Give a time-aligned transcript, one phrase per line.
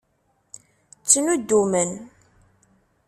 [1.01, 1.91] Ttnuddumen.